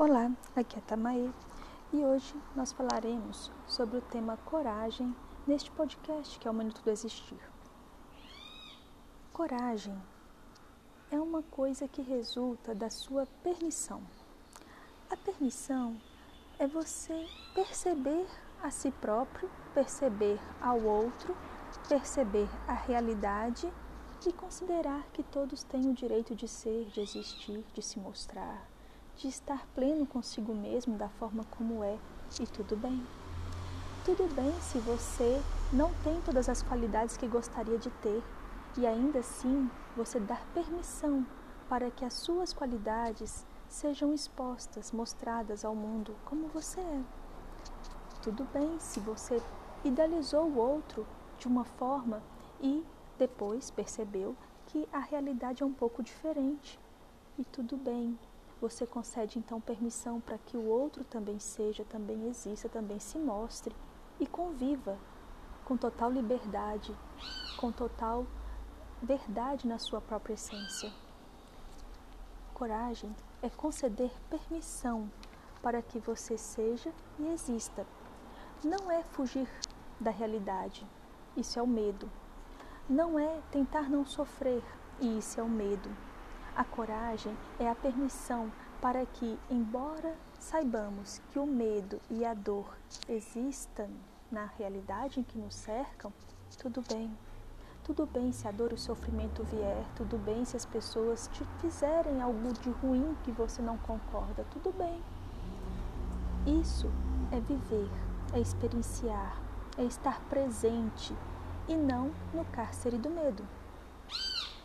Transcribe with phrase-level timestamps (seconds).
[0.00, 1.28] Olá, aqui é Tamaê
[1.92, 5.12] e hoje nós falaremos sobre o tema coragem
[5.44, 7.40] neste podcast que é o Minuto do Existir.
[9.32, 10.00] Coragem
[11.10, 14.00] é uma coisa que resulta da sua permissão.
[15.10, 16.00] A permissão
[16.60, 18.24] é você perceber
[18.62, 21.36] a si próprio, perceber ao outro,
[21.88, 23.68] perceber a realidade
[24.24, 28.77] e considerar que todos têm o direito de ser, de existir, de se mostrar
[29.18, 31.98] de estar pleno consigo mesmo da forma como é
[32.40, 33.04] e tudo bem.
[34.04, 38.22] Tudo bem se você não tem todas as qualidades que gostaria de ter
[38.76, 41.26] e ainda assim você dar permissão
[41.68, 47.02] para que as suas qualidades sejam expostas, mostradas ao mundo como você é.
[48.22, 49.42] Tudo bem se você
[49.84, 51.04] idealizou o outro
[51.38, 52.22] de uma forma
[52.60, 52.84] e
[53.18, 56.78] depois percebeu que a realidade é um pouco diferente.
[57.36, 58.18] E tudo bem,
[58.60, 63.74] você concede então permissão para que o outro também seja, também exista, também se mostre
[64.18, 64.98] e conviva
[65.64, 66.96] com total liberdade,
[67.56, 68.26] com total
[69.02, 70.92] verdade na sua própria essência.
[72.52, 75.08] Coragem é conceder permissão
[75.62, 77.86] para que você seja e exista.
[78.64, 79.48] Não é fugir
[80.00, 80.84] da realidade,
[81.36, 82.10] isso é o medo.
[82.88, 84.64] Não é tentar não sofrer,
[85.00, 85.88] e isso é o medo.
[86.58, 92.76] A coragem é a permissão para que, embora saibamos que o medo e a dor
[93.08, 93.88] existam
[94.28, 96.12] na realidade em que nos cercam,
[96.60, 97.16] tudo bem.
[97.84, 101.44] Tudo bem se a dor e o sofrimento vier, tudo bem se as pessoas te
[101.60, 105.00] fizerem algo de ruim que você não concorda, tudo bem.
[106.60, 106.90] Isso
[107.30, 107.88] é viver,
[108.32, 109.40] é experienciar,
[109.76, 111.14] é estar presente
[111.68, 113.46] e não no cárcere do medo.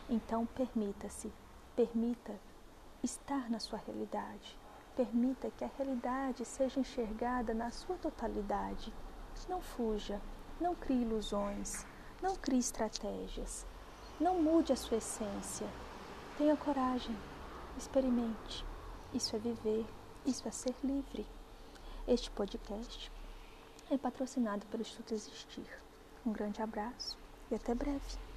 [0.10, 1.32] Então permita-se
[1.76, 2.40] Permita
[3.02, 4.56] estar na sua realidade.
[4.96, 8.94] Permita que a realidade seja enxergada na sua totalidade.
[9.50, 10.22] Não fuja,
[10.62, 11.84] não crie ilusões,
[12.22, 13.66] não crie estratégias.
[14.20, 15.68] Não mude a sua essência.
[16.38, 17.18] Tenha coragem,
[17.76, 18.64] experimente.
[19.12, 19.84] Isso é viver,
[20.28, 21.26] isso é ser livre.
[22.08, 23.12] Este podcast
[23.90, 25.68] é patrocinado pelo Instituto Existir.
[26.24, 27.18] Um grande abraço
[27.50, 28.33] e até breve.